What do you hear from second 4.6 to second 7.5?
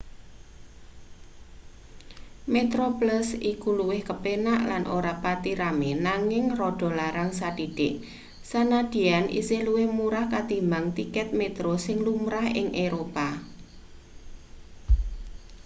lan ora pati rame nanging rada larang